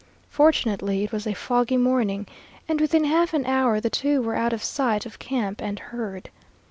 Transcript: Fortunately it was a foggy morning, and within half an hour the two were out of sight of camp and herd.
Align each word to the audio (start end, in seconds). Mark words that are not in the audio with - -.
Fortunately 0.31 1.03
it 1.03 1.11
was 1.11 1.27
a 1.27 1.35
foggy 1.35 1.77
morning, 1.77 2.25
and 2.67 2.81
within 2.81 3.03
half 3.03 3.35
an 3.35 3.45
hour 3.45 3.79
the 3.79 3.91
two 3.91 4.19
were 4.23 4.33
out 4.33 4.51
of 4.51 4.63
sight 4.63 5.05
of 5.05 5.19
camp 5.19 5.61
and 5.61 5.77
herd. 5.77 6.31